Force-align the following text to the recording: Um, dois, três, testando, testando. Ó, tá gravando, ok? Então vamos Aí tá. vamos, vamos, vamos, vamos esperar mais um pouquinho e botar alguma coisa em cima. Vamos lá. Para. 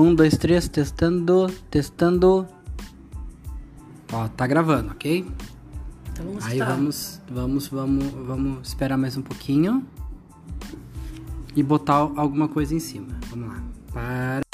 Um, 0.00 0.14
dois, 0.14 0.34
três, 0.38 0.66
testando, 0.66 1.46
testando. 1.70 2.48
Ó, 4.10 4.28
tá 4.28 4.46
gravando, 4.46 4.92
ok? 4.92 5.26
Então 6.10 6.24
vamos 6.24 6.46
Aí 6.46 6.58
tá. 6.58 6.64
vamos, 6.64 7.20
vamos, 7.30 7.68
vamos, 7.68 8.04
vamos 8.26 8.68
esperar 8.68 8.96
mais 8.96 9.18
um 9.18 9.22
pouquinho 9.22 9.86
e 11.54 11.62
botar 11.62 11.96
alguma 11.96 12.48
coisa 12.48 12.74
em 12.74 12.80
cima. 12.80 13.08
Vamos 13.28 13.48
lá. 13.48 13.62
Para. 13.92 14.49